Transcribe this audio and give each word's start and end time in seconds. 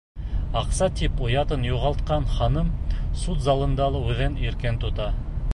Аҡса 0.61 0.87
тип 1.01 1.19
оятын 1.27 1.67
юғалтҡан 1.69 2.27
ханым 2.37 2.73
суд 3.25 3.47
залында 3.51 3.93
ла 3.97 4.05
үҙен 4.11 4.45
иркен 4.51 4.85
тота. 4.87 5.11